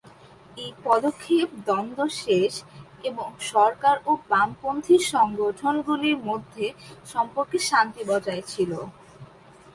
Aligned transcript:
এই 0.57 0.71
পদক্ষেপ 0.85 1.47
দ্বন্দ্ব 1.65 1.99
শেষ 2.21 2.53
এবং 3.03 3.27
সরকার 3.51 3.95
ও 4.05 4.11
বামপন্থী 4.29 4.97
সংগঠনগুলির 5.13 6.17
মধ্যে 6.29 6.65
সম্পর্কে 7.13 7.57
শান্তি 7.69 8.01
বজায় 8.09 8.43
ছিল। 8.51 8.71